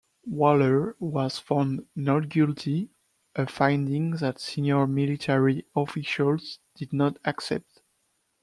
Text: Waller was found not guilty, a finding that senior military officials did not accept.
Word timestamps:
Waller 0.25 0.95
was 0.97 1.37
found 1.37 1.85
not 1.95 2.27
guilty, 2.27 2.89
a 3.35 3.45
finding 3.45 4.13
that 4.15 4.39
senior 4.39 4.87
military 4.87 5.63
officials 5.75 6.57
did 6.75 6.91
not 6.91 7.17
accept. 7.23 7.81